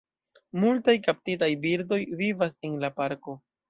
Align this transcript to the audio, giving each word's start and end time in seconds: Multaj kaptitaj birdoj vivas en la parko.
Multaj 0.63 0.95
kaptitaj 1.09 1.51
birdoj 1.69 2.03
vivas 2.25 2.61
en 2.69 2.79
la 2.85 2.95
parko. 3.01 3.43